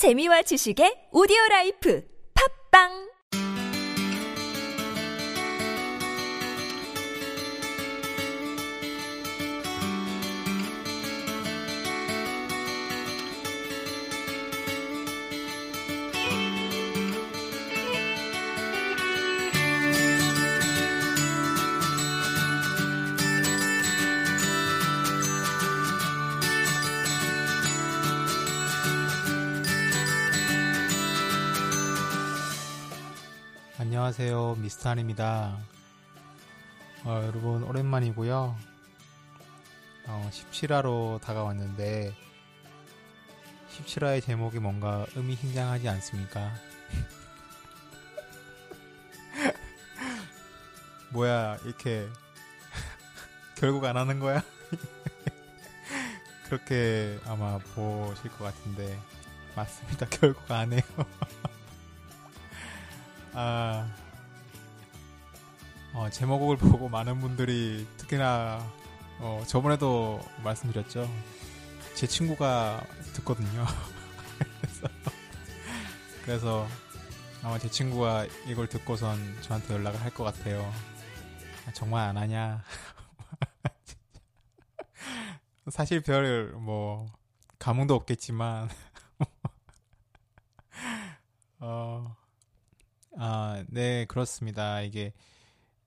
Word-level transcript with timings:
재미와 0.00 0.40
지식의 0.48 1.12
오디오 1.12 1.36
라이프. 1.50 2.00
팝빵 2.32 3.09
안녕하세요. 34.10 34.56
미스터한입니다. 34.58 35.56
어, 37.04 37.22
여러분 37.28 37.62
오랜만이고요. 37.62 38.56
어, 40.08 40.30
17화로 40.32 41.20
다가왔는데 41.20 42.12
17화의 43.70 44.24
제목이 44.24 44.58
뭔가 44.58 45.06
의미심장하지 45.14 45.88
않습니까? 45.88 46.52
뭐야 51.14 51.58
이렇게 51.64 52.08
결국 53.54 53.84
안 53.84 53.96
하는 53.96 54.18
거야? 54.18 54.42
그렇게 56.46 57.16
아마 57.26 57.58
보실 57.76 58.28
것 58.32 58.42
같은데 58.42 58.98
맞습니다. 59.54 60.06
결국 60.10 60.50
안 60.50 60.72
해요 60.72 60.82
아, 63.42 63.88
어, 65.94 66.10
제목을 66.10 66.58
보고 66.58 66.90
많은 66.90 67.20
분들이 67.20 67.86
특히나 67.96 68.60
어, 69.18 69.42
저번에도 69.46 70.20
말씀드렸죠. 70.44 71.08
제 71.94 72.06
친구가 72.06 72.84
듣거든요. 73.14 73.64
그래서, 76.22 76.66
아마 77.42 77.58
제 77.58 77.70
친구가 77.70 78.26
이걸 78.46 78.68
듣고선 78.68 79.18
저한테 79.40 79.72
연락을 79.74 79.98
할 80.02 80.10
것 80.10 80.24
같아요. 80.24 80.70
아, 81.66 81.72
정말 81.72 82.10
안 82.10 82.18
하냐? 82.18 82.62
사실 85.70 86.02
별 86.02 86.52
뭐 86.58 87.06
감흥도 87.58 87.94
없겠지만 87.94 88.68
어. 91.60 92.16
아, 93.18 93.64
네, 93.80 94.04
그렇습니다. 94.04 94.82
이게 94.82 95.14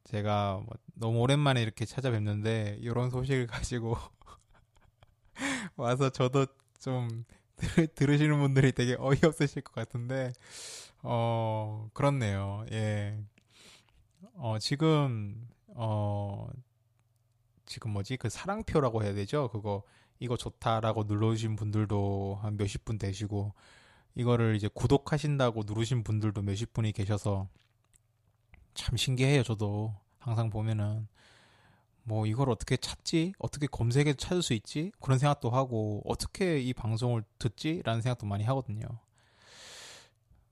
제가 0.06 0.64
뭐 0.66 0.76
너무 0.96 1.20
오랜만에 1.20 1.62
이렇게 1.62 1.86
찾아뵙는데 1.86 2.80
이런 2.82 3.12
소식을 3.12 3.46
가지고 3.46 3.96
와서 5.76 6.10
저도 6.10 6.48
좀 6.80 7.24
들, 7.94 8.10
으시는 8.10 8.40
분들이 8.40 8.72
되게 8.72 8.96
어이없으실 8.98 9.62
것 9.62 9.76
같은데 9.76 10.34
어, 11.04 11.88
그렇네요. 11.94 12.66
예. 12.72 13.16
어, 14.38 14.58
지금 14.58 15.48
어 15.68 16.48
지금 17.68 17.92
뭐지? 17.92 18.18
그 18.18 18.28
사랑표라고 18.28 19.04
해야 19.04 19.14
되죠? 19.14 19.50
그거 19.50 19.84
이거 20.18 20.36
좋다라고 20.36 21.04
눌러주신 21.04 21.56
분들도 21.56 22.40
한 22.42 22.58
몇십 22.58 22.86
분 22.86 22.98
되시고 22.98 23.54
이거를 24.16 24.56
이제 24.56 24.68
구독하신다고 24.74 25.62
누르신 25.68 26.04
분들도 26.04 26.42
몇십 26.42 26.74
분이 26.74 26.92
계셔서 26.94 27.50
참 28.74 28.98
신기해요. 28.98 29.44
저도 29.44 29.94
항상 30.20 30.50
보면은 30.50 31.08
뭐 32.04 32.26
이걸 32.26 32.50
어떻게 32.50 32.76
찾지? 32.78 33.34
어떻게 33.40 33.68
검색해서 33.68 34.18
찾을 34.18 34.42
수 34.42 34.54
있지? 34.54 34.92
그런 35.00 35.18
생각도 35.18 35.50
하고 35.50 36.02
어떻게 36.06 36.60
이 36.60 36.74
방송을 36.74 37.24
듣지? 37.40 37.82
라는 37.86 38.02
생각도 38.02 38.26
많이 38.26 38.44
하거든요. 38.44 38.86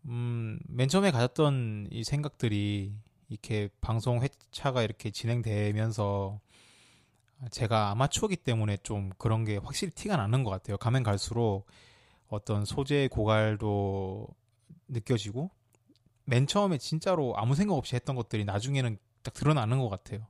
음, 0.06 0.59
맨 0.68 0.88
처음에 0.88 1.12
가졌던 1.12 1.90
이 1.91 2.03
생각들이 2.03 2.94
이렇게 3.29 3.69
방송 3.81 4.22
회차가 4.22 4.84
이렇게 4.84 5.12
진행되면서 5.12 6.40
제가 7.50 7.90
아마추어기 7.91 8.38
때문에 8.38 8.78
좀 8.78 9.12
그런 9.17 9.46
게 9.46 9.57
확실히 9.57 9.91
티가 9.94 10.17
나는 10.17 10.44
것 10.44 10.51
같아요. 10.51 10.78
가면 10.78 11.03
갈수록 11.03 11.66
어떤 12.28 12.66
소재의 12.66 13.09
고갈도 13.09 14.28
느껴지고 14.88 15.50
맨 16.26 16.48
처음에 16.48 16.78
진짜로 16.78 17.36
아무 17.38 17.56
생각 17.56 17.76
없이 17.76 17.96
했던 17.96 18.16
것들이 18.16 18.46
나중에는 18.46 18.98
딱 19.24 19.34
드러나는 19.34 19.80
것 19.80 19.90
같아요. 19.90 20.28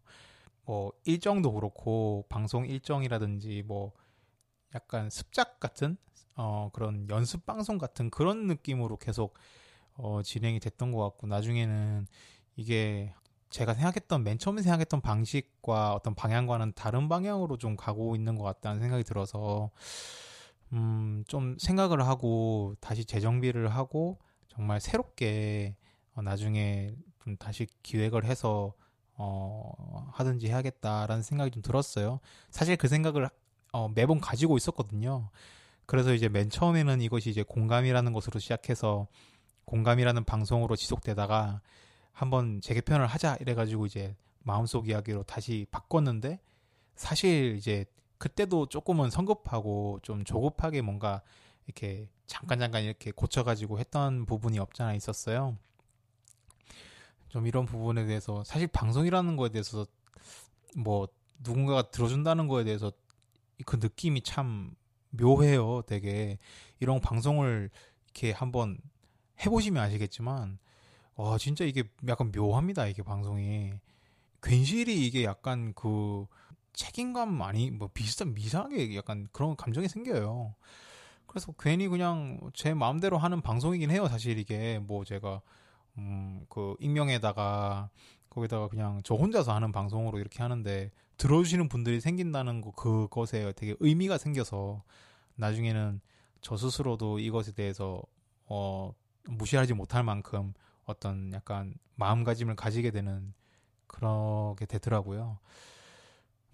뭐 0.66 0.91
일정도 1.06 1.53
그렇고 1.53 2.25
방송 2.29 2.66
일정이라든지 2.66 3.63
뭐 3.66 3.94
약간 4.75 5.09
습작 5.09 5.59
같은 5.59 5.97
어 6.35 6.69
그런 6.74 7.07
연습 7.09 7.46
방송 7.46 7.78
같은 7.78 8.09
그런 8.09 8.47
느낌으로 8.47 8.97
계속 8.97 9.34
어 9.94 10.22
진행이 10.24 10.59
됐던 10.59 10.91
것 10.91 11.03
같고 11.03 11.28
나중에는 11.28 12.08
이게 12.56 13.13
제가 13.50 13.73
생각했던 13.73 14.23
맨 14.23 14.38
처음에 14.38 14.62
생각했던 14.62 15.02
방식과 15.02 15.94
어떤 15.94 16.16
방향과는 16.16 16.72
다른 16.73 17.09
방향으로 17.09 17.58
좀 17.58 17.75
가고 17.75 18.16
있는 18.16 18.38
것 18.38 18.44
같다는 18.44 18.79
생각이 18.79 19.03
들어서 19.03 19.72
음, 20.72 21.25
좀 21.28 21.58
생각을 21.59 22.08
하고 22.08 22.75
다시 22.79 23.03
재정비를 23.03 23.75
하고 23.75 24.19
정말 24.47 24.79
새롭게 24.79 25.75
어, 26.13 26.22
나중에 26.22 26.95
좀 27.23 27.38
다시 27.38 27.67
기획을 27.83 28.25
해서 28.25 28.73
어, 29.16 30.09
하든지 30.13 30.47
해야겠다라는 30.47 31.22
생각이 31.22 31.51
좀 31.51 31.61
들었어요. 31.61 32.19
사실 32.49 32.75
그 32.75 32.88
생각을 32.88 33.29
어, 33.72 33.89
매번 33.89 34.19
가지고 34.19 34.57
있었거든요. 34.57 35.29
그래서 35.85 36.13
이제 36.13 36.29
맨 36.29 36.49
처음에는 36.49 37.01
이것이 37.01 37.29
이제 37.29 37.44
공감이라는 37.44 38.13
것으로 38.13 38.39
시작해서 38.39 39.07
공감이라는 39.66 40.23
방송으로 40.23 40.75
지속되다가 40.75 41.61
한번 42.11 42.61
재개편을 42.61 43.07
하자 43.07 43.38
이래가지고 43.39 43.85
이제 43.85 44.16
마음속 44.39 44.89
이야기로 44.89 45.23
다시 45.23 45.66
바꿨는데 45.72 46.39
사실 46.95 47.55
이제 47.57 47.85
그때도 48.17 48.67
조금은 48.67 49.09
성급하고 49.09 49.99
좀 50.03 50.23
조급하게 50.23 50.81
뭔가 50.81 51.22
이렇게 51.66 52.07
잠깐 52.25 52.59
잠깐 52.59 52.83
이렇게 52.83 53.11
고쳐가지고 53.11 53.79
했던 53.79 54.25
부분이 54.25 54.59
없잖아 54.59 54.93
있었어요. 54.93 55.57
좀 57.31 57.47
이런 57.47 57.65
부분에 57.65 58.05
대해서 58.05 58.43
사실 58.43 58.67
방송이라는 58.67 59.37
거에 59.37 59.49
대해서 59.49 59.85
뭐 60.75 61.07
누군가가 61.39 61.89
들어준다는 61.89 62.49
거에 62.49 62.65
대해서 62.65 62.91
그 63.65 63.77
느낌이 63.77 64.21
참 64.21 64.75
묘해요. 65.11 65.83
되게 65.87 66.37
이런 66.81 66.99
방송을 66.99 67.69
이렇게 68.05 68.31
한번 68.33 68.77
해보시면 69.45 69.81
아시겠지만 69.81 70.59
와 71.15 71.37
진짜 71.37 71.63
이게 71.63 71.83
약간 72.09 72.33
묘합니다. 72.35 72.87
이게 72.87 73.01
방송이 73.01 73.71
괜시리 74.43 75.07
이게 75.07 75.23
약간 75.23 75.73
그 75.73 76.25
책임감 76.73 77.33
많이 77.33 77.71
뭐 77.71 77.89
비슷한 77.93 78.33
미상하게 78.33 78.97
약간 78.97 79.29
그런 79.31 79.55
감정이 79.55 79.87
생겨요. 79.87 80.53
그래서 81.27 81.53
괜히 81.57 81.87
그냥 81.87 82.41
제 82.53 82.73
마음대로 82.73 83.17
하는 83.17 83.39
방송이긴 83.39 83.89
해요. 83.89 84.09
사실 84.09 84.37
이게 84.37 84.79
뭐 84.79 85.05
제가 85.05 85.41
음 85.97 86.31
그 86.50 86.75
익명에다가 86.79 87.90
거기다가 88.29 88.68
그냥 88.68 89.02
저 89.03 89.16
혼자서 89.16 89.53
하는 89.53 89.72
방송으로 89.72 90.19
이렇게 90.19 90.41
하는데 90.41 90.91
들어주시는 91.18 91.69
분들이 91.69 92.02
생긴다는 92.02 92.62
거 92.62 92.72
그것에 92.72 93.53
되게 93.56 93.75
의미가 93.79 94.18
생겨서 94.18 94.84
나중에는 95.35 96.02
저 96.41 96.57
스스로도 96.57 97.19
이것에 97.19 97.53
대해서 97.53 98.02
어 98.46 98.94
무시하지 99.29 99.73
못할 99.73 100.03
만큼 100.03 100.53
어떤 100.85 101.32
약간 101.34 101.73
마음가짐을 101.96 102.55
가지게 102.55 102.91
되는 102.91 103.34
그렇게 103.87 104.66
되더라고요. 104.66 105.40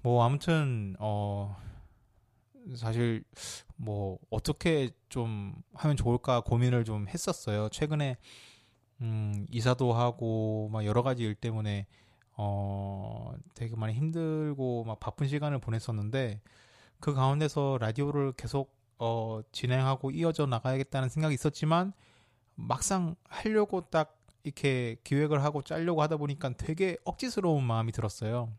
뭐 0.02 0.24
아무튼 0.24 0.96
어 1.00 1.58
사실 2.76 3.24
뭐 3.78 4.20
어떻게 4.30 4.92
좀 5.10 5.56
하면 5.74 5.96
좋을까 5.98 6.42
고민을 6.42 6.86
좀 6.86 7.08
했었어요. 7.08 7.70
최근에 7.70 8.18
음 9.02 9.46
이사도 9.52 9.94
하고 9.94 10.70
막 10.72 10.86
여러 10.86 11.04
가지 11.04 11.24
일 11.24 11.36
때문에 11.36 11.88
어 12.34 13.34
되게 13.54 13.76
많이 13.76 13.94
힘들고 13.94 14.84
막 14.86 15.00
바쁜 15.00 15.28
시간을 15.28 15.60
보냈었는데 15.60 16.42
그 17.00 17.14
가운데서 17.14 17.78
라디오를 17.80 18.34
계속 18.34 18.76
어 19.00 19.42
진행하고 19.52 20.12
이어져 20.12 20.46
나가야겠다는 20.48 21.10
생각이 21.10 21.36
있었지만 21.36 21.94
막상 22.56 23.16
하려고 23.30 23.82
딱 23.90 24.18
이렇게 24.44 24.98
기획을 25.04 25.44
하고 25.44 25.62
짜려고 25.62 26.02
하다 26.02 26.18
보니까 26.18 26.54
되게 26.58 26.98
억지스러운 27.04 27.64
마음이 27.64 27.92
들었어요. 27.92 28.52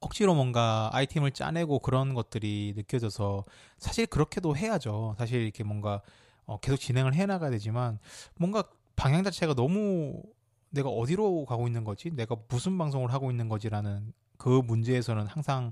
억지로 0.00 0.34
뭔가 0.34 0.90
아이템을 0.92 1.32
짜내고 1.32 1.80
그런 1.80 2.14
것들이 2.14 2.74
느껴져서 2.76 3.44
사실 3.78 4.06
그렇게도 4.06 4.56
해야죠. 4.56 5.16
사실 5.18 5.42
이렇게 5.42 5.64
뭔가 5.64 6.02
어, 6.46 6.58
계속 6.60 6.78
진행을 6.78 7.14
해 7.14 7.26
나가야 7.26 7.50
되지만 7.50 7.98
뭔가 8.36 8.64
방향 8.98 9.22
자체가 9.22 9.54
너무 9.54 10.20
내가 10.70 10.88
어디로 10.88 11.46
가고 11.46 11.68
있는 11.68 11.84
거지? 11.84 12.10
내가 12.10 12.36
무슨 12.48 12.76
방송을 12.76 13.12
하고 13.12 13.30
있는 13.30 13.48
거지라는 13.48 14.12
그 14.36 14.48
문제에서는 14.48 15.24
항상 15.26 15.70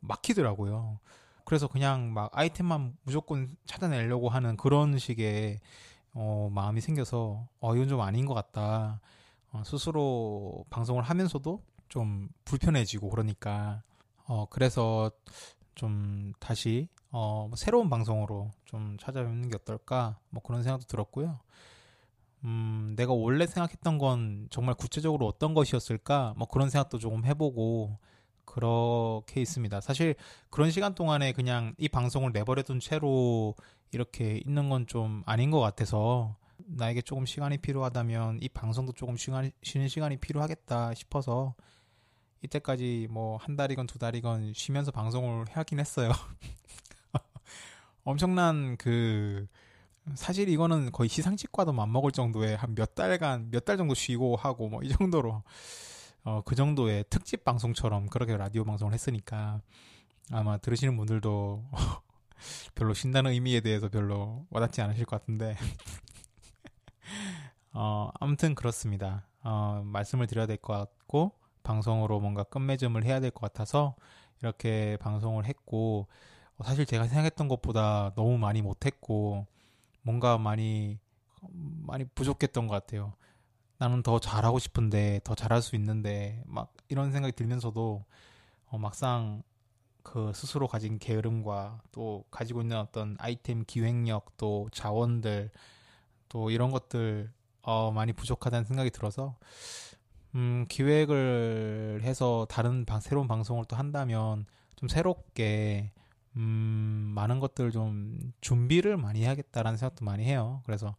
막히더라고요. 0.00 0.98
그래서 1.44 1.68
그냥 1.68 2.12
막 2.12 2.30
아이템만 2.36 2.96
무조건 3.04 3.56
찾아내려고 3.64 4.28
하는 4.28 4.56
그런 4.56 4.98
식의 4.98 5.60
어, 6.14 6.50
마음이 6.52 6.80
생겨서 6.80 7.46
어, 7.60 7.76
이건 7.76 7.86
좀 7.86 8.00
아닌 8.00 8.26
것 8.26 8.34
같다. 8.34 9.00
어, 9.52 9.62
스스로 9.64 10.64
방송을 10.68 11.04
하면서도 11.04 11.62
좀 11.88 12.28
불편해지고 12.44 13.08
그러니까 13.08 13.82
어, 14.26 14.46
그래서 14.50 15.12
좀 15.76 16.32
다시 16.40 16.88
어, 17.12 17.46
뭐 17.48 17.56
새로운 17.56 17.88
방송으로 17.88 18.50
좀 18.64 18.96
찾아뵙는 18.98 19.48
게 19.48 19.56
어떨까 19.56 20.18
뭐 20.30 20.42
그런 20.42 20.64
생각도 20.64 20.86
들었고요. 20.88 21.38
음, 22.44 22.94
내가 22.96 23.12
원래 23.12 23.46
생각했던 23.46 23.98
건 23.98 24.46
정말 24.50 24.74
구체적으로 24.74 25.26
어떤 25.26 25.54
것이었을까? 25.54 26.34
뭐 26.36 26.46
그런 26.48 26.70
생각도 26.70 26.98
조금 26.98 27.24
해보고 27.24 27.98
그렇게 28.44 29.40
있습니다. 29.40 29.80
사실 29.80 30.14
그런 30.50 30.70
시간 30.70 30.94
동안에 30.94 31.32
그냥 31.32 31.74
이 31.78 31.88
방송을 31.88 32.32
내버려둔 32.32 32.80
채로 32.80 33.54
이렇게 33.92 34.40
있는 34.46 34.68
건 34.68 34.86
좀 34.86 35.22
아닌 35.26 35.50
것 35.50 35.60
같아서 35.60 36.36
나에게 36.58 37.02
조금 37.02 37.26
시간이 37.26 37.58
필요하다면 37.58 38.38
이 38.42 38.48
방송도 38.48 38.92
조금 38.92 39.16
시간, 39.16 39.50
쉬는 39.62 39.88
시간이 39.88 40.16
필요하겠다 40.18 40.94
싶어서 40.94 41.54
이때까지 42.42 43.08
뭐 43.10 43.36
한 43.38 43.56
달이건 43.56 43.86
두 43.86 43.98
달이건 43.98 44.52
쉬면서 44.54 44.90
방송을 44.92 45.46
하긴 45.50 45.80
했어요. 45.80 46.12
엄청난 48.04 48.76
그 48.76 49.46
사실 50.14 50.48
이거는 50.48 50.92
거의 50.92 51.08
시상식과도 51.08 51.72
맞먹을 51.72 52.12
정도의 52.12 52.56
한 52.56 52.74
몇 52.74 52.94
달간 52.94 53.50
몇 53.50 53.64
달 53.64 53.76
정도 53.76 53.94
쉬고 53.94 54.36
하고 54.36 54.68
뭐 54.68 54.80
이 54.82 54.88
정도로 54.90 55.42
어, 56.24 56.42
그 56.44 56.54
정도의 56.54 57.04
특집 57.10 57.44
방송처럼 57.44 58.08
그렇게 58.08 58.36
라디오 58.36 58.64
방송을 58.64 58.92
했으니까 58.94 59.60
아마 60.32 60.58
들으시는 60.58 60.96
분들도 60.96 61.64
별로 62.74 62.94
쉰다는 62.94 63.32
의미에 63.32 63.60
대해서 63.60 63.88
별로 63.88 64.46
와닿지 64.50 64.80
않으실 64.82 65.04
것 65.06 65.20
같은데 65.20 65.56
어, 67.72 68.10
아무튼 68.20 68.54
그렇습니다. 68.54 69.26
어, 69.42 69.82
말씀을 69.84 70.26
드려야 70.26 70.46
될 70.46 70.56
것 70.58 70.72
같고 70.74 71.32
방송으로 71.62 72.20
뭔가 72.20 72.42
끝맺음을 72.44 73.04
해야 73.04 73.20
될 73.20 73.30
것 73.30 73.40
같아서 73.40 73.94
이렇게 74.40 74.96
방송을 75.00 75.44
했고 75.46 76.08
어, 76.56 76.64
사실 76.64 76.86
제가 76.86 77.06
생각했던 77.06 77.48
것보다 77.48 78.12
너무 78.16 78.38
많이 78.38 78.62
못했고 78.62 79.46
뭔가 80.08 80.38
많이 80.38 80.98
많이 81.86 82.06
부족했던 82.14 82.66
것 82.66 82.72
같아요. 82.72 83.12
나는 83.76 84.02
더 84.02 84.18
잘하고 84.18 84.58
싶은데 84.58 85.20
더 85.22 85.34
잘할 85.34 85.60
수 85.60 85.76
있는데 85.76 86.42
막 86.46 86.72
이런 86.88 87.12
생각이 87.12 87.36
들면서도 87.36 88.06
어, 88.70 88.78
막상 88.78 89.42
그 90.02 90.32
스스로 90.34 90.66
가진 90.66 90.98
게으름과 90.98 91.82
또 91.92 92.24
가지고 92.30 92.62
있는 92.62 92.78
어떤 92.78 93.16
아이템 93.18 93.64
기획력 93.66 94.38
또 94.38 94.70
자원들 94.72 95.50
또 96.30 96.50
이런 96.50 96.70
것들 96.70 97.30
어, 97.60 97.92
많이 97.92 98.14
부족하다는 98.14 98.64
생각이 98.64 98.88
들어서 98.88 99.36
음, 100.34 100.64
기획을 100.70 102.00
해서 102.02 102.46
다른 102.48 102.86
방, 102.86 103.00
새로운 103.00 103.28
방송을 103.28 103.66
또 103.66 103.76
한다면 103.76 104.46
좀 104.76 104.88
새롭게 104.88 105.92
음, 106.38 107.12
많은 107.14 107.40
것들 107.40 107.72
좀 107.72 108.32
준비를 108.40 108.96
많이 108.96 109.22
해야겠다라는 109.22 109.76
생각도 109.76 110.04
많이 110.04 110.24
해요. 110.24 110.62
그래서 110.64 110.94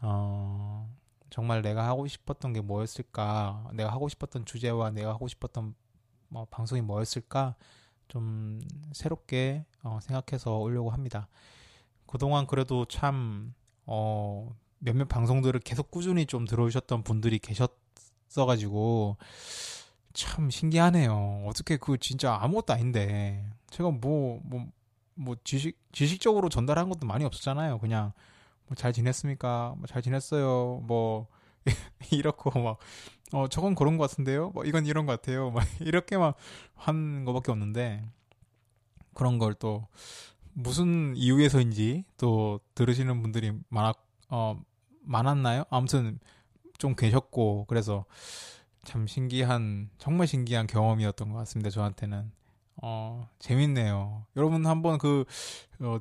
어, 0.00 0.92
정말 1.30 1.62
내가 1.62 1.86
하고 1.86 2.06
싶었던 2.06 2.52
게 2.52 2.60
뭐였을까? 2.60 3.70
내가 3.74 3.92
하고 3.92 4.08
싶었던 4.08 4.44
주제와 4.44 4.90
내가 4.90 5.10
하고 5.10 5.28
싶었던 5.28 5.74
뭐 6.28 6.46
방송이 6.50 6.82
뭐였을까? 6.82 7.54
좀 8.08 8.60
새롭게 8.92 9.64
어, 9.82 10.00
생각해서 10.02 10.58
오려고 10.58 10.90
합니다. 10.90 11.28
그동안 12.06 12.46
그래도 12.46 12.84
참 12.86 13.54
어, 13.86 14.56
몇몇 14.78 15.08
방송들을 15.08 15.60
계속 15.60 15.90
꾸준히 15.90 16.26
좀 16.26 16.46
들어오셨던 16.46 17.04
분들이 17.04 17.38
계셨어가지고 17.38 19.18
참 20.18 20.50
신기하네요. 20.50 21.44
어떻게 21.46 21.76
그 21.76 21.96
진짜 21.98 22.36
아무것도 22.40 22.72
아닌데 22.74 23.44
제가 23.70 23.90
뭐뭐 23.90 24.66
뭐 25.14 25.36
지식 25.44 25.78
지식적으로 25.92 26.48
전달한 26.48 26.88
것도 26.88 27.06
많이 27.06 27.24
없었잖아요. 27.24 27.78
그냥 27.78 28.12
뭐 28.66 28.74
잘 28.76 28.92
지냈습니까? 28.92 29.74
뭐 29.78 29.86
잘 29.86 30.02
지냈어요. 30.02 30.80
뭐 30.86 31.28
이렇고 32.12 32.50
막 32.60 32.78
어 33.32 33.46
저건 33.48 33.74
그런 33.74 33.98
것 33.98 34.08
같은데요. 34.10 34.50
뭐 34.50 34.64
이건 34.64 34.86
이런 34.86 35.04
것 35.06 35.12
같아요. 35.20 35.50
막 35.50 35.64
이렇게만 35.80 36.32
한 36.74 37.24
거밖에 37.26 37.52
없는데 37.52 38.02
그런 39.14 39.38
걸 39.38 39.54
또 39.54 39.86
무슨 40.54 41.14
이유에서인지 41.16 42.04
또 42.16 42.60
들으시는 42.74 43.22
분들이 43.22 43.52
많았 43.68 43.96
어 44.30 44.58
많았나요? 45.02 45.64
아무튼 45.70 46.18
좀 46.78 46.94
계셨고 46.96 47.66
그래서 47.68 48.04
참 48.88 49.06
신기한 49.06 49.90
정말 49.98 50.26
신기한 50.26 50.66
경험이었던 50.66 51.30
것 51.30 51.38
같습니다. 51.40 51.68
저한테는 51.68 52.32
어 52.82 53.28
재밌네요. 53.38 54.24
여러분 54.34 54.64
한번 54.66 54.96
그 54.96 55.26
어, 55.80 55.98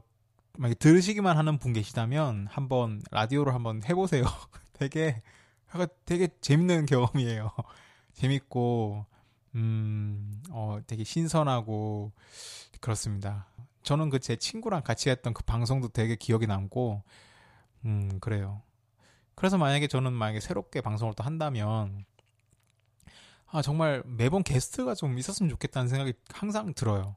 만약 0.57 0.79
들으시기만 0.79 1.37
하는 1.37 1.57
분 1.57 1.73
계시다면 1.73 2.47
한번 2.49 3.01
라디오를 3.11 3.53
한번 3.53 3.83
해보세요. 3.83 4.23
되게 4.71 5.21
되게 6.05 6.29
재밌는 6.39 6.85
경험이에요. 6.85 7.51
재밌고 8.13 9.05
음, 9.55 10.41
어, 10.51 10.79
되게 10.87 11.03
신선하고 11.03 12.13
그렇습니다. 12.79 13.47
저는 13.83 14.09
그 14.09 14.19
제 14.19 14.37
친구랑 14.37 14.83
같이 14.83 15.09
했던 15.09 15.33
그 15.33 15.43
방송도 15.43 15.89
되게 15.89 16.15
기억이 16.15 16.47
남고 16.47 17.03
음, 17.85 18.19
그래요. 18.21 18.61
그래서 19.35 19.57
만약에 19.57 19.87
저는 19.87 20.13
만약에 20.13 20.39
새롭게 20.39 20.79
방송을 20.81 21.15
또 21.15 21.23
한다면 21.25 22.05
아, 23.49 23.61
정말 23.61 24.03
매번 24.05 24.43
게스트가 24.43 24.93
좀 24.95 25.17
있었으면 25.17 25.49
좋겠다는 25.49 25.87
생각이 25.87 26.13
항상 26.29 26.73
들어요. 26.73 27.15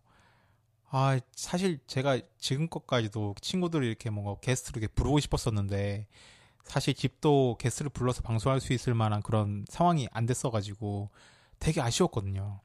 아, 0.88 1.18
사실 1.32 1.78
제가 1.86 2.20
지금껏까지도 2.38 3.34
친구들이 3.40 3.86
이렇게 3.86 4.10
뭔가 4.10 4.38
게스트로 4.40 4.80
이렇게 4.80 4.92
부르고 4.94 5.20
싶었었는데, 5.20 6.06
사실 6.64 6.94
집도 6.94 7.56
게스트를 7.58 7.90
불러서 7.90 8.22
방송할 8.22 8.60
수 8.60 8.72
있을 8.72 8.94
만한 8.94 9.22
그런 9.22 9.64
상황이 9.68 10.08
안 10.12 10.26
됐어가지고 10.26 11.10
되게 11.58 11.80
아쉬웠거든요. 11.80 12.60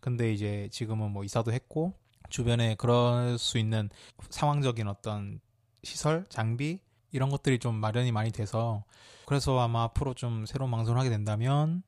근데 0.00 0.32
이제 0.32 0.68
지금은 0.70 1.10
뭐 1.10 1.24
이사도 1.24 1.52
했고, 1.52 1.94
주변에 2.28 2.74
그럴 2.76 3.38
수 3.38 3.58
있는 3.58 3.90
상황적인 4.30 4.88
어떤 4.88 5.40
시설, 5.82 6.26
장비, 6.28 6.80
이런 7.10 7.30
것들이 7.30 7.58
좀 7.58 7.74
마련이 7.74 8.12
많이 8.12 8.30
돼서, 8.30 8.84
그래서 9.26 9.58
아마 9.60 9.84
앞으로 9.84 10.14
좀 10.14 10.46
새로운 10.46 10.70
방송을 10.70 10.98
하게 10.98 11.10
된다면, 11.10 11.82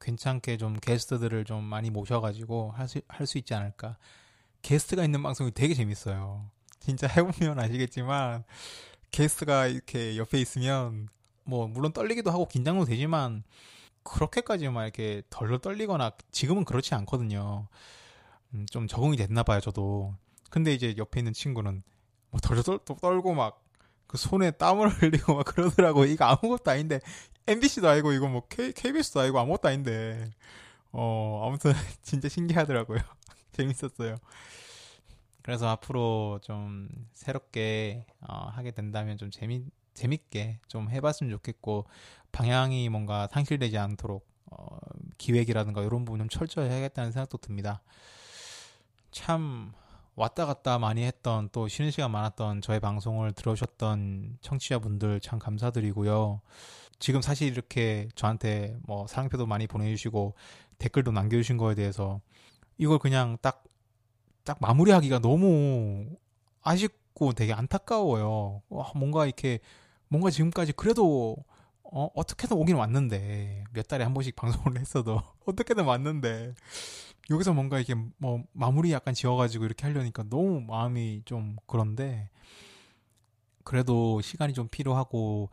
괜찮게 0.00 0.56
좀 0.56 0.74
게스트들을 0.80 1.44
좀 1.44 1.64
많이 1.64 1.90
모셔가지고 1.90 2.72
할 2.72 2.88
수, 2.88 3.00
할 3.08 3.26
수 3.26 3.38
있지 3.38 3.54
않을까. 3.54 3.96
게스트가 4.62 5.04
있는 5.04 5.22
방송이 5.22 5.52
되게 5.52 5.74
재밌어요. 5.74 6.50
진짜 6.80 7.06
해보면 7.16 7.58
아시겠지만, 7.58 8.44
게스트가 9.10 9.66
이렇게 9.66 10.16
옆에 10.16 10.38
있으면, 10.40 11.08
뭐, 11.44 11.66
물론 11.68 11.92
떨리기도 11.92 12.30
하고 12.30 12.46
긴장도 12.46 12.84
되지만, 12.86 13.42
그렇게까지 14.02 14.68
막 14.68 14.84
이렇게 14.84 15.22
덜덜 15.30 15.58
떨리거나, 15.60 16.12
지금은 16.30 16.64
그렇지 16.64 16.94
않거든요. 16.94 17.68
음, 18.54 18.66
좀 18.70 18.86
적응이 18.86 19.16
됐나 19.16 19.42
봐요, 19.42 19.60
저도. 19.60 20.14
근데 20.50 20.72
이제 20.74 20.94
옆에 20.96 21.20
있는 21.20 21.32
친구는, 21.32 21.82
뭐 22.30 22.40
덜덜 22.40 22.78
떨고 23.00 23.34
막, 23.34 23.62
그 24.06 24.16
손에 24.18 24.50
땀을 24.52 24.88
흘리고 25.02 25.34
막 25.36 25.44
그러더라고. 25.44 26.04
이거 26.04 26.24
아무것도 26.24 26.70
아닌데, 26.70 27.00
MBC도 27.50 27.88
아니고 27.88 28.12
이거 28.12 28.28
뭐 28.28 28.42
K, 28.48 28.72
KBS도 28.72 29.20
아니고 29.20 29.40
아무것도 29.40 29.68
아닌데 29.68 30.30
어 30.92 31.42
아무튼 31.46 31.72
진짜 32.02 32.28
신기하더라고요. 32.28 32.98
재밌었어요. 33.52 34.16
그래서 35.42 35.68
앞으로 35.68 36.38
좀 36.42 36.88
새롭게 37.12 38.06
어, 38.20 38.48
하게 38.52 38.70
된다면 38.70 39.18
좀 39.18 39.30
재미 39.30 39.64
재밌게 39.94 40.60
좀 40.68 40.88
해봤으면 40.90 41.30
좋겠고 41.32 41.86
방향이 42.30 42.88
뭔가 42.88 43.26
상실되지 43.32 43.78
않도록 43.78 44.28
어, 44.52 44.78
기획이라든가 45.18 45.82
이런 45.82 46.04
부분 46.04 46.20
좀 46.20 46.28
철저히 46.28 46.68
해야겠다는 46.68 47.10
생각도 47.10 47.38
듭니다. 47.38 47.82
참 49.10 49.72
왔다 50.14 50.46
갔다 50.46 50.78
많이 50.78 51.04
했던 51.04 51.48
또 51.52 51.68
쉬는 51.68 51.90
시간 51.90 52.10
많았던 52.10 52.60
저의 52.62 52.80
방송을 52.80 53.32
들어오셨던 53.32 54.38
청취자분들 54.40 55.20
참 55.20 55.38
감사드리고요. 55.38 56.40
지금 56.98 57.22
사실 57.22 57.48
이렇게 57.48 58.08
저한테 58.14 58.78
뭐 58.82 59.06
사랑표도 59.06 59.46
많이 59.46 59.66
보내주시고 59.66 60.34
댓글도 60.78 61.12
남겨주신 61.12 61.56
거에 61.56 61.74
대해서 61.74 62.20
이걸 62.76 62.98
그냥 62.98 63.38
딱, 63.40 63.64
딱 64.44 64.58
마무리하기가 64.60 65.20
너무 65.20 66.06
아쉽, 66.62 67.00
있고 67.20 67.32
되게 67.34 67.52
안타까워요. 67.52 68.62
와, 68.70 68.90
뭔가 68.94 69.26
이렇게 69.26 69.60
뭔가 70.08 70.30
지금까지 70.30 70.72
그래도 70.72 71.36
어, 71.92 72.08
어떻게든 72.14 72.56
오긴 72.56 72.76
왔는데 72.76 73.64
몇 73.72 73.88
달에 73.88 74.04
한 74.04 74.14
번씩 74.14 74.34
방송을 74.36 74.78
했어도 74.78 75.22
어떻게든 75.44 75.84
왔는데 75.84 76.54
여기서 77.30 77.52
뭔가 77.52 77.78
이게 77.78 77.94
뭐 78.16 78.44
마무리 78.52 78.92
약간 78.92 79.14
지어가지고 79.14 79.64
이렇게 79.64 79.86
하려니까 79.86 80.24
너무 80.28 80.60
마음이 80.60 81.22
좀 81.24 81.56
그런데 81.66 82.30
그래도 83.64 84.20
시간이 84.20 84.52
좀 84.54 84.68
필요하고 84.68 85.50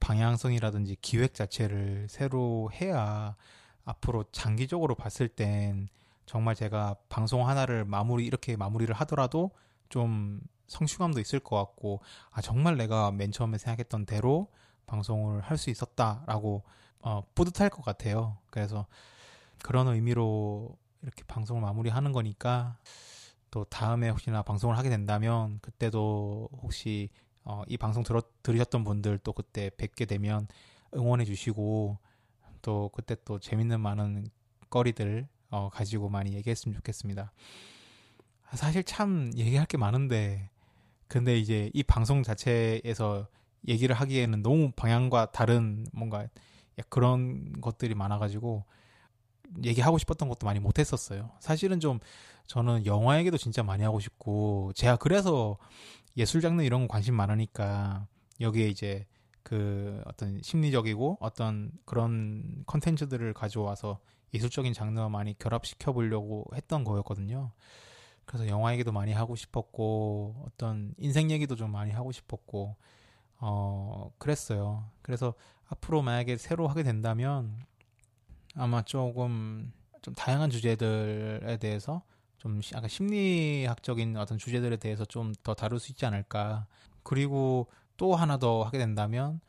방향성이라든지 0.00 0.96
기획 1.00 1.34
자체를 1.34 2.06
새로 2.10 2.70
해야 2.74 3.36
앞으로 3.84 4.24
장기적으로 4.32 4.94
봤을 4.94 5.28
땐 5.28 5.88
정말 6.26 6.54
제가 6.54 6.96
방송 7.08 7.48
하나를 7.48 7.84
마무리 7.84 8.26
이렇게 8.26 8.56
마무리를 8.56 8.94
하더라도 8.94 9.52
좀 9.88 10.40
성취감도 10.66 11.20
있을 11.20 11.38
것 11.38 11.56
같고 11.56 12.00
아 12.30 12.40
정말 12.42 12.76
내가 12.76 13.12
맨 13.12 13.30
처음에 13.30 13.58
생각했던 13.58 14.04
대로 14.06 14.48
방송을 14.86 15.40
할 15.40 15.56
수 15.58 15.70
있었다라고 15.70 16.62
어, 17.00 17.22
뿌듯할 17.34 17.70
것 17.70 17.84
같아요. 17.84 18.38
그래서 18.50 18.86
그런 19.62 19.88
의미로 19.88 20.76
이렇게 21.02 21.22
방송을 21.24 21.62
마무리하는 21.62 22.12
거니까 22.12 22.78
또 23.50 23.64
다음에 23.64 24.08
혹시나 24.10 24.42
방송을 24.42 24.76
하게 24.76 24.88
된다면 24.90 25.58
그때도 25.62 26.48
혹시 26.62 27.10
어, 27.44 27.62
이 27.68 27.76
방송 27.76 28.02
들어, 28.02 28.22
들으셨던 28.42 28.84
분들 28.84 29.18
또 29.18 29.32
그때 29.32 29.70
뵙게 29.76 30.04
되면 30.04 30.48
응원해 30.94 31.24
주시고 31.24 31.98
또 32.62 32.90
그때 32.92 33.16
또 33.24 33.38
재밌는 33.38 33.80
많은 33.80 34.26
거리들 34.68 35.28
어, 35.50 35.68
가지고 35.70 36.08
많이 36.08 36.32
얘기했으면 36.34 36.74
좋겠습니다. 36.74 37.32
사실 38.54 38.82
참 38.84 39.30
얘기할 39.36 39.66
게 39.66 39.76
많은데 39.76 40.50
근데 41.08 41.38
이제 41.38 41.70
이 41.72 41.82
방송 41.82 42.22
자체에서 42.22 43.28
얘기를 43.68 43.94
하기에는 43.94 44.42
너무 44.42 44.70
방향과 44.72 45.32
다른 45.32 45.86
뭔가 45.92 46.26
그런 46.88 47.60
것들이 47.60 47.94
많아가지고 47.94 48.64
얘기하고 49.64 49.98
싶었던 49.98 50.28
것도 50.28 50.46
많이 50.46 50.60
못했었어요. 50.60 51.30
사실은 51.40 51.80
좀 51.80 51.98
저는 52.46 52.86
영화 52.86 53.18
얘기도 53.18 53.36
진짜 53.36 53.62
많이 53.62 53.82
하고 53.82 54.00
싶고 54.00 54.72
제가 54.74 54.96
그래서 54.96 55.58
예술 56.16 56.40
장르 56.40 56.62
이런 56.62 56.82
거 56.82 56.88
관심 56.88 57.14
많으니까 57.14 58.06
여기에 58.40 58.68
이제 58.68 59.06
그 59.42 60.02
어떤 60.06 60.40
심리적이고 60.42 61.18
어떤 61.20 61.70
그런 61.84 62.64
컨텐츠들을 62.66 63.32
가져와서 63.34 64.00
예술적인 64.34 64.72
장르와 64.72 65.08
많이 65.08 65.38
결합시켜 65.38 65.92
보려고 65.92 66.44
했던 66.54 66.84
거였거든요. 66.84 67.52
그래서 68.24 68.48
영화 68.48 68.72
얘기도 68.72 68.90
많이 68.90 69.12
하고 69.12 69.36
싶었고 69.36 70.44
어떤 70.46 70.94
인생 70.98 71.30
얘기도 71.30 71.54
좀 71.54 71.70
많이 71.70 71.92
하고 71.92 72.10
싶었고 72.10 72.76
어 73.38 74.10
그랬어요. 74.18 74.84
그래서 75.02 75.34
앞으로 75.68 76.02
만약에 76.02 76.36
새로 76.36 76.68
하게 76.68 76.82
된다면 76.82 77.56
아마 78.54 78.82
조금 78.82 79.72
좀 80.02 80.14
다양한 80.14 80.50
주제들에 80.50 81.58
대해서 81.58 82.02
좀 82.38 82.60
약간 82.74 82.88
심리학적인 82.88 84.16
어떤 84.16 84.38
주제들에 84.38 84.76
대해서 84.76 85.04
좀 85.04 85.32
더 85.42 85.54
다룰 85.54 85.78
수 85.80 85.92
있지 85.92 86.06
않을까. 86.06 86.66
그리고 87.02 87.68
또 87.96 88.14
하나 88.16 88.38
더 88.38 88.62
하게 88.64 88.78
된다면 88.78 89.40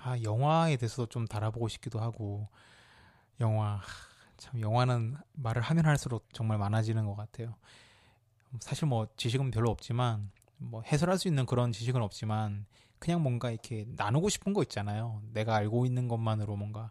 아 0.00 0.18
영화에 0.22 0.76
대해서도 0.76 1.06
좀 1.06 1.26
달아보고 1.26 1.68
싶기도 1.68 2.00
하고 2.00 2.48
영화 3.40 3.80
참 4.36 4.60
영화는 4.60 5.16
말을 5.34 5.62
하면 5.62 5.86
할수록 5.86 6.28
정말 6.32 6.58
많아지는 6.58 7.06
것 7.06 7.16
같아요. 7.16 7.54
사실 8.60 8.86
뭐 8.86 9.06
지식은 9.16 9.50
별로 9.50 9.70
없지만 9.70 10.30
뭐 10.58 10.82
해설할 10.82 11.18
수 11.18 11.28
있는 11.28 11.46
그런 11.46 11.72
지식은 11.72 12.02
없지만 12.02 12.66
그냥 12.98 13.22
뭔가 13.22 13.50
이렇게 13.50 13.86
나누고 13.96 14.28
싶은 14.28 14.52
거 14.54 14.62
있잖아요. 14.62 15.22
내가 15.32 15.54
알고 15.56 15.86
있는 15.86 16.08
것만으로 16.08 16.56
뭔가 16.56 16.90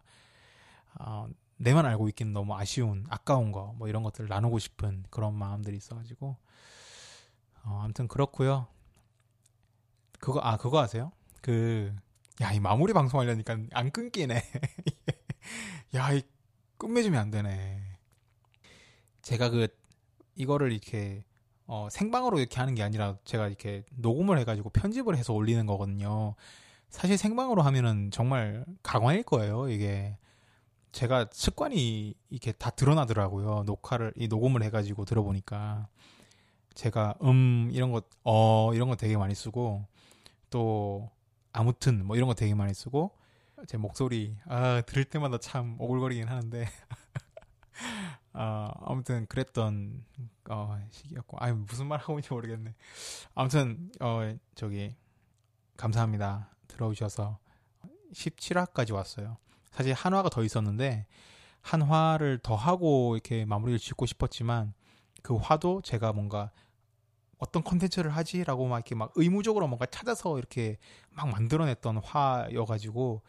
어, 0.98 1.28
내만 1.58 1.86
알고 1.86 2.08
있기는 2.08 2.32
너무 2.32 2.54
아쉬운 2.54 3.06
아까운 3.10 3.52
거 3.52 3.74
뭐 3.78 3.88
이런 3.88 4.02
것들을 4.02 4.28
나누고 4.28 4.58
싶은 4.58 5.04
그런 5.10 5.34
마음들이 5.34 5.76
있어가지고 5.76 6.36
어, 7.64 7.80
아무튼 7.82 8.08
그렇고요. 8.08 8.66
그거 10.20 10.40
아 10.40 10.56
그거 10.56 10.80
아세요? 10.80 11.12
그 11.42 11.92
야 12.42 12.52
이 12.52 12.60
마무리 12.60 12.92
방송하려니까 12.92 13.56
안 13.72 13.90
끊기네. 13.90 14.42
야 15.94 16.12
이 16.12 16.22
끝맺으면 16.78 17.18
안 17.20 17.30
되네. 17.30 17.82
제가 19.22 19.48
그 19.50 19.68
이거를 20.34 20.72
이렇게 20.72 21.24
어, 21.66 21.88
생방으로 21.90 22.38
이렇게 22.38 22.58
하는 22.60 22.74
게 22.74 22.82
아니라 22.82 23.16
제가 23.24 23.48
이렇게 23.48 23.84
녹음을 23.96 24.38
해가지고 24.38 24.70
편집을 24.70 25.16
해서 25.16 25.32
올리는 25.32 25.64
거거든요. 25.66 26.34
사실 26.88 27.18
생방으로 27.18 27.62
하면은 27.62 28.10
정말 28.10 28.64
가관일 28.82 29.24
거예요, 29.24 29.68
이게. 29.68 30.16
제가 30.92 31.28
습관이 31.32 32.14
이렇게 32.30 32.52
다 32.52 32.70
드러나더라고요. 32.70 33.64
녹화를, 33.66 34.12
이 34.16 34.28
녹음을 34.28 34.62
해가지고 34.62 35.04
들어보니까. 35.04 35.88
제가 36.74 37.14
음, 37.22 37.70
이런 37.72 37.90
것, 37.92 38.06
어, 38.24 38.72
이런 38.74 38.88
거 38.88 38.96
되게 38.96 39.16
많이 39.16 39.34
쓰고, 39.34 39.84
또, 40.50 41.10
아무튼, 41.52 42.06
뭐 42.06 42.16
이런 42.16 42.28
거 42.28 42.34
되게 42.34 42.54
많이 42.54 42.72
쓰고, 42.74 43.12
제 43.66 43.76
목소리, 43.78 44.36
아, 44.46 44.82
들을 44.86 45.04
때마다 45.04 45.38
참 45.38 45.76
오글거리긴 45.78 46.28
하는데. 46.28 46.66
어, 48.38 48.70
아무튼 48.82 49.26
그랬던 49.26 50.04
어, 50.50 50.78
시기였고, 50.90 51.38
아 51.40 51.52
무슨 51.52 51.86
말 51.86 51.98
하고 51.98 52.12
있는지 52.14 52.32
모르겠네. 52.32 52.74
아무튼 53.34 53.90
어, 54.00 54.36
저기 54.54 54.94
감사합니다. 55.76 56.50
들어오셔서 56.68 57.38
17화까지 58.12 58.94
왔어요. 58.94 59.38
사실 59.70 59.94
한 59.94 60.12
화가 60.12 60.28
더 60.28 60.44
있었는데 60.44 61.06
한 61.62 61.82
화를 61.82 62.38
더 62.42 62.54
하고 62.54 63.16
이렇게 63.16 63.44
마무리를 63.44 63.78
짓고 63.78 64.06
싶었지만 64.06 64.74
그 65.22 65.36
화도 65.36 65.80
제가 65.82 66.12
뭔가 66.12 66.50
어떤 67.38 67.64
컨텐츠를 67.64 68.10
하지라고 68.14 68.66
막 68.66 68.76
이렇게 68.76 68.94
막 68.94 69.12
의무적으로 69.16 69.66
뭔가 69.66 69.86
찾아서 69.86 70.38
이렇게 70.38 70.78
막 71.10 71.28
만들어냈던 71.28 71.98
화여가지고 71.98 73.22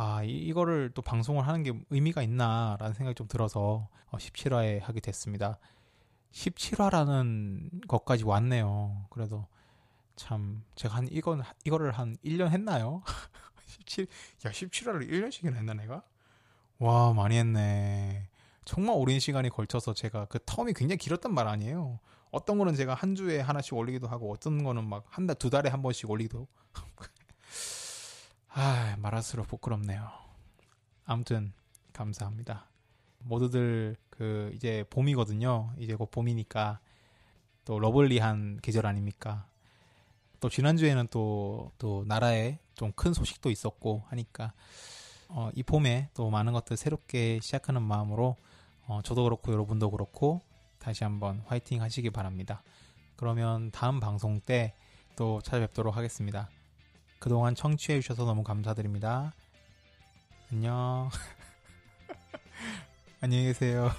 아, 0.00 0.22
이, 0.22 0.52
거를또 0.52 1.02
방송을 1.02 1.44
하는 1.48 1.64
게 1.64 1.72
의미가 1.90 2.22
있나라는 2.22 2.94
생각이 2.94 3.16
좀 3.16 3.26
들어서 3.26 3.88
어, 4.10 4.16
17화에 4.16 4.80
하게 4.80 5.00
됐습니다. 5.00 5.58
17화라는 6.30 7.88
것까지 7.88 8.22
왔네요. 8.24 9.06
그래도 9.10 9.46
참 10.14 10.62
제가 10.76 10.94
한 10.94 11.08
이건 11.10 11.42
이거를 11.64 11.90
한 11.90 12.16
1년 12.24 12.50
했나요? 12.50 13.02
17 13.66 14.06
야, 14.46 14.50
17화를 14.50 15.10
1년씩이나 15.10 15.56
했나 15.56 15.74
내가? 15.74 16.04
와, 16.78 17.12
많이 17.12 17.36
했네. 17.36 18.28
정말 18.64 18.94
오랜 18.96 19.18
시간이 19.18 19.48
걸쳐서 19.48 19.94
제가 19.94 20.26
그 20.26 20.38
텀이 20.38 20.76
굉장히 20.76 20.98
길었단 20.98 21.34
말 21.34 21.48
아니에요. 21.48 21.98
어떤 22.30 22.58
거는 22.58 22.76
제가 22.76 22.94
한 22.94 23.16
주에 23.16 23.40
하나씩 23.40 23.74
올리기도 23.74 24.06
하고 24.06 24.30
어떤 24.32 24.62
거는 24.62 24.88
막 24.88 25.06
한 25.10 25.26
달, 25.26 25.34
두 25.36 25.50
달에 25.50 25.70
한 25.70 25.82
번씩 25.82 26.08
올리기도 26.08 26.46
아, 28.60 28.96
말할수록 28.98 29.46
부끄럽네요. 29.46 30.10
아무튼 31.04 31.52
감사합니다. 31.92 32.66
모두들 33.20 33.94
그 34.10 34.50
이제 34.52 34.84
봄이거든요. 34.90 35.72
이제 35.78 35.94
곧 35.94 36.10
봄이니까 36.10 36.80
또 37.64 37.78
러블리한 37.78 38.58
계절 38.60 38.86
아닙니까? 38.86 39.46
또 40.40 40.48
지난주에는 40.48 41.06
또, 41.08 41.70
또 41.78 42.04
나라에 42.08 42.58
좀 42.74 42.92
큰 42.96 43.12
소식도 43.12 43.50
있었고 43.50 44.02
하니까 44.08 44.52
어, 45.28 45.50
이 45.54 45.62
봄에 45.62 46.10
또 46.14 46.28
많은 46.30 46.52
것들 46.52 46.76
새롭게 46.76 47.38
시작하는 47.40 47.80
마음으로 47.82 48.36
어, 48.86 49.02
저도 49.02 49.22
그렇고 49.22 49.52
여러분도 49.52 49.90
그렇고 49.90 50.40
다시 50.80 51.04
한번 51.04 51.42
화이팅 51.46 51.80
하시기 51.80 52.10
바랍니다. 52.10 52.62
그러면 53.16 53.70
다음 53.70 54.00
방송 54.00 54.40
때 54.40 54.74
또 55.18 55.40
찾아뵙도록 55.42 55.96
하겠습니다. 55.96 56.48
그동안 57.18 57.54
청취해 57.54 58.00
주셔서 58.00 58.24
너무 58.24 58.42
감사드립니다. 58.42 59.32
안녕. 60.52 61.10
안녕히 63.20 63.44
계세요. 63.44 63.90